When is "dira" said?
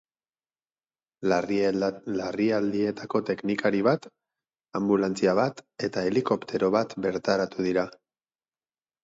7.69-7.87